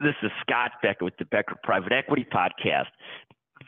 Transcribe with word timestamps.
This 0.00 0.14
is 0.22 0.30
Scott 0.42 0.70
Becker 0.80 1.04
with 1.04 1.16
the 1.18 1.24
Becker 1.24 1.56
Private 1.64 1.90
Equity 1.90 2.24
Podcast. 2.32 2.86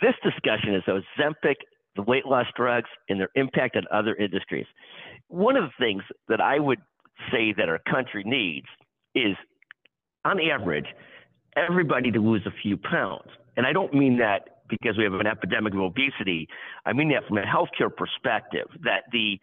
This 0.00 0.14
discussion 0.22 0.76
is 0.76 0.84
Ozempic, 0.86 1.56
the 1.96 2.02
weight 2.02 2.24
loss 2.24 2.46
drugs, 2.56 2.88
and 3.08 3.18
their 3.18 3.30
impact 3.34 3.74
on 3.74 3.82
other 3.92 4.14
industries. 4.14 4.66
One 5.26 5.56
of 5.56 5.64
the 5.64 5.84
things 5.84 6.04
that 6.28 6.40
I 6.40 6.60
would 6.60 6.78
say 7.32 7.52
that 7.56 7.68
our 7.68 7.80
country 7.90 8.22
needs 8.24 8.68
is, 9.16 9.34
on 10.24 10.38
average, 10.40 10.86
everybody 11.56 12.12
to 12.12 12.20
lose 12.20 12.46
a 12.46 12.54
few 12.62 12.76
pounds. 12.76 13.28
And 13.56 13.66
I 13.66 13.72
don't 13.72 13.92
mean 13.92 14.18
that 14.18 14.62
because 14.68 14.96
we 14.96 15.02
have 15.02 15.14
an 15.14 15.26
epidemic 15.26 15.74
of 15.74 15.80
obesity. 15.80 16.46
I 16.86 16.92
mean 16.92 17.08
that 17.08 17.26
from 17.26 17.38
a 17.38 17.42
healthcare 17.42 17.90
perspective, 17.94 18.68
that 18.84 19.02
the 19.10 19.40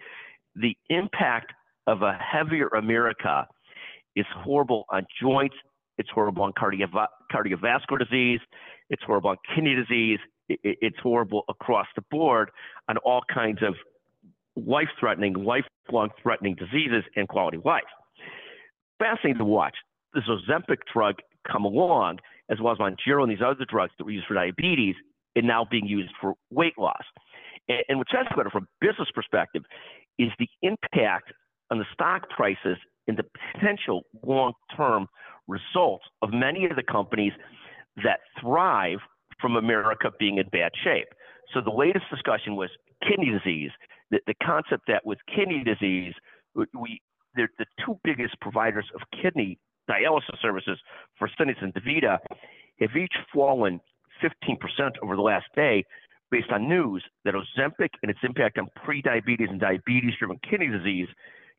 the 0.55 0.75
impact 0.89 1.51
of 1.85 2.01
a 2.01 2.13
heavier 2.13 2.69
America 2.69 3.45
is 4.15 4.25
horrible 4.33 4.85
on 4.89 5.05
joints 5.21 5.55
it's 5.97 6.09
horrible 6.13 6.43
on 6.43 6.53
cardio- 6.53 7.07
cardiovascular 7.33 7.99
disease. 7.99 8.39
It's 8.89 9.03
horrible 9.03 9.31
on 9.31 9.37
kidney 9.53 9.75
disease. 9.75 10.19
It, 10.49 10.59
it's 10.63 10.97
horrible 11.01 11.43
across 11.49 11.87
the 11.95 12.03
board 12.11 12.51
on 12.89 12.97
all 12.97 13.21
kinds 13.33 13.59
of 13.61 13.75
life 14.55 14.87
threatening, 14.99 15.33
lifelong 15.33 16.09
threatening 16.21 16.55
diseases 16.55 17.03
and 17.15 17.27
quality 17.27 17.57
of 17.57 17.65
life. 17.65 17.83
Fascinating 18.99 19.39
to 19.39 19.45
watch. 19.45 19.75
This 20.13 20.23
Ozempic 20.29 20.77
drug 20.91 21.15
come 21.51 21.65
along, 21.65 22.19
as 22.49 22.59
well 22.61 22.73
as 22.73 22.79
Mounjaro 22.79 23.23
and 23.23 23.31
these 23.31 23.43
other 23.45 23.65
drugs 23.69 23.91
that 23.97 24.05
were 24.05 24.11
used 24.11 24.27
for 24.27 24.33
diabetes, 24.33 24.95
and 25.35 25.45
now 25.45 25.65
being 25.69 25.85
used 25.85 26.11
for 26.19 26.33
weight 26.49 26.77
loss. 26.77 27.03
And, 27.69 27.79
and 27.89 27.97
what's 27.97 28.11
fascinating 28.11 28.51
from 28.51 28.63
a 28.63 28.85
business 28.85 29.09
perspective 29.13 29.63
is 30.17 30.29
the 30.39 30.47
impact 30.63 31.31
on 31.69 31.77
the 31.77 31.85
stock 31.93 32.29
prices 32.29 32.77
and 33.07 33.17
the 33.17 33.25
potential 33.53 34.03
long 34.25 34.53
term 34.75 35.07
results 35.47 36.05
of 36.21 36.31
many 36.33 36.65
of 36.65 36.75
the 36.75 36.83
companies 36.83 37.33
that 38.03 38.19
thrive 38.39 38.99
from 39.41 39.55
America 39.55 40.11
being 40.19 40.37
in 40.37 40.47
bad 40.49 40.71
shape. 40.83 41.07
So 41.53 41.61
the 41.61 41.71
latest 41.71 42.05
discussion 42.11 42.55
was 42.55 42.69
kidney 43.07 43.31
disease. 43.31 43.71
The, 44.11 44.19
the 44.27 44.33
concept 44.43 44.83
that 44.87 45.05
with 45.05 45.19
kidney 45.33 45.63
disease, 45.63 46.13
we 46.73 47.01
they're 47.35 47.49
the 47.59 47.65
two 47.85 47.99
biggest 48.03 48.39
providers 48.41 48.85
of 48.95 49.01
kidney 49.21 49.59
dialysis 49.89 50.41
services 50.41 50.79
for 51.17 51.29
Fresenius 51.29 51.61
and 51.61 51.73
DaVita 51.73 52.17
have 52.79 52.95
each 52.95 53.13
fallen 53.33 53.79
15% 54.23 54.57
over 55.03 55.15
the 55.15 55.21
last 55.21 55.45
day 55.55 55.83
based 56.31 56.51
on 56.51 56.67
news 56.67 57.03
that 57.23 57.35
Ozempic 57.35 57.89
and 58.01 58.09
its 58.09 58.19
impact 58.23 58.57
on 58.57 58.67
prediabetes 58.85 59.49
and 59.49 59.59
diabetes-driven 59.59 60.39
kidney 60.49 60.67
disease 60.67 61.07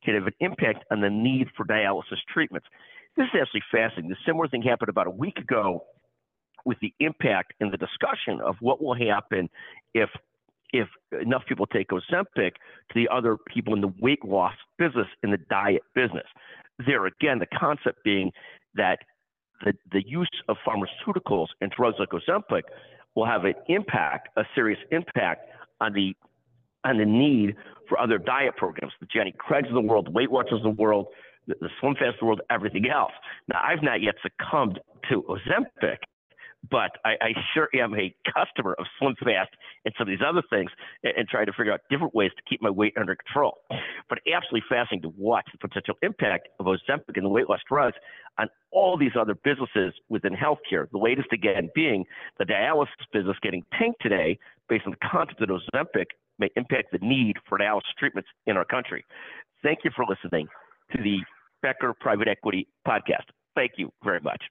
can 0.05 0.15
have 0.15 0.27
an 0.27 0.35
impact 0.41 0.85
on 0.91 1.01
the 1.01 1.11
need 1.11 1.49
for 1.57 1.65
dialysis 1.65 2.19
treatments. 2.33 2.67
This 3.17 3.27
is 3.35 3.41
actually 3.43 3.63
fascinating. 3.71 4.11
The 4.11 4.17
similar 4.27 4.49
thing 4.49 4.63
happened 4.63 4.89
about 4.89 5.07
a 5.07 5.11
week 5.11 5.39
ago 5.39 5.85
with 6.65 6.79
the 6.81 6.93
impact 7.01 7.55
and 7.61 7.73
the 7.73 7.77
discussion 7.77 8.41
of 8.45 8.57
what 8.61 8.83
will 8.83 8.95
happen 8.95 9.49
if 9.95 10.11
if 10.71 10.87
enough 11.23 11.43
people 11.49 11.67
take 11.67 11.89
Ozempic 11.89 12.53
to 12.91 12.95
the 12.95 13.09
other 13.11 13.39
people 13.47 13.75
in 13.75 13.81
the 13.81 13.93
weight 14.03 14.23
loss 14.23 14.53
business, 14.77 15.07
in 15.23 15.31
the 15.31 15.39
diet 15.49 15.81
business. 15.95 16.27
There 16.87 17.07
again, 17.07 17.39
the 17.39 17.47
concept 17.59 18.05
being 18.05 18.33
that 18.75 18.99
the, 19.65 19.73
the 19.91 20.07
use 20.07 20.29
of 20.47 20.59
pharmaceuticals 20.67 21.47
and 21.63 21.71
drugs 21.71 21.97
like 21.99 22.11
Ozempic 22.11 22.63
will 23.15 23.25
have 23.25 23.45
an 23.45 23.55
impact, 23.69 24.29
a 24.37 24.43
serious 24.55 24.79
impact 24.91 25.49
on 25.81 25.95
the 25.95 26.15
on 26.85 26.99
the 26.99 27.07
need 27.07 27.57
for 27.89 27.99
other 27.99 28.19
diet 28.19 28.57
programs. 28.57 28.93
The 29.01 29.07
Jenny 29.07 29.35
Craig's 29.37 29.69
of 29.69 29.75
the 29.75 29.81
world, 29.81 30.07
the 30.07 30.11
Weight 30.11 30.31
Watchers 30.31 30.61
of 30.65 30.77
the 30.77 30.83
world, 30.83 31.07
the, 31.47 31.55
the 31.61 31.69
Slim 31.81 31.95
Fast 31.95 32.15
of 32.15 32.21
the 32.21 32.27
world, 32.27 32.41
everything 32.51 32.87
else. 32.89 33.13
Now, 33.49 33.61
I've 33.63 33.83
not 33.83 34.03
yet 34.03 34.15
succumbed 34.23 34.81
to 35.11 35.23
Ozempic, 35.23 35.99
but 36.71 36.91
I, 37.05 37.13
I 37.21 37.33
sure 37.55 37.69
am 37.75 37.95
a 37.95 38.15
customer 38.35 38.75
of 38.79 38.87
Slim 38.99 39.15
Fast 39.23 39.51
and 39.85 39.95
some 39.97 40.09
of 40.09 40.13
these 40.13 40.25
other 40.27 40.43
things 40.51 40.71
and, 41.03 41.13
and 41.17 41.29
trying 41.29 41.47
to 41.47 41.53
figure 41.53 41.73
out 41.73 41.81
different 41.91 42.15
ways 42.15 42.31
to 42.37 42.43
keep 42.49 42.61
my 42.61 42.71
weight 42.71 42.95
under 42.99 43.17
control. 43.17 43.59
But 44.09 44.19
absolutely 44.27 44.65
fascinating 44.69 45.03
to 45.11 45.15
watch 45.17 45.47
the 45.53 45.59
potential 45.59 45.95
impact 46.03 46.49
of 46.59 46.67
Ozempic 46.67 47.17
and 47.17 47.25
the 47.25 47.31
weight 47.31 47.49
loss 47.49 47.61
drugs 47.69 47.97
on 48.39 48.49
all 48.71 48.99
these 48.99 49.13
other 49.19 49.35
businesses 49.35 49.95
within 50.09 50.35
healthcare. 50.35 50.91
The 50.91 50.99
latest, 50.99 51.29
again, 51.33 51.71
being 51.75 52.05
the 52.39 52.45
dialysis 52.45 52.89
business 53.13 53.37
getting 53.43 53.65
tanked 53.79 54.03
today 54.03 54.39
based 54.69 54.85
on 54.87 54.93
the 54.93 55.09
concept 55.09 55.41
that 55.41 55.49
Ozempic 55.49 56.07
may 56.39 56.51
impact 56.57 56.89
the 56.93 56.99
need 57.03 57.37
for 57.49 57.59
dialysis 57.59 57.95
treatments 57.99 58.29
in 58.47 58.57
our 58.57 58.65
country. 58.65 59.05
Thank 59.63 59.81
you 59.85 59.91
for 59.95 60.05
listening 60.09 60.47
to 60.93 61.03
the 61.03 61.19
Becker 61.63 61.95
Private 62.01 62.29
Equity 62.29 62.69
Podcast. 62.87 63.27
Thank 63.55 63.73
you 63.77 63.91
very 64.05 64.21
much. 64.21 64.43